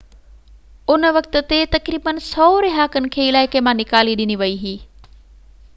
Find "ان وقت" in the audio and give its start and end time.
0.89-1.37